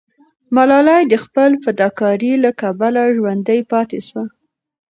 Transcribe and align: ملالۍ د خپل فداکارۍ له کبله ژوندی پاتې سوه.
ملالۍ 0.55 1.03
د 1.07 1.13
خپل 1.23 1.51
فداکارۍ 1.63 2.33
له 2.43 2.51
کبله 2.61 3.01
ژوندی 3.17 3.59
پاتې 3.71 3.99
سوه. 4.07 4.23